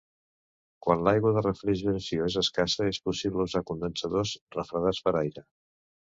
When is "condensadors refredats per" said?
3.73-5.17